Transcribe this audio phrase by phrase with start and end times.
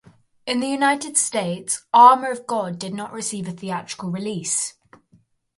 [0.47, 4.73] In the United States, "Armour of God" did not receive a theatrical release.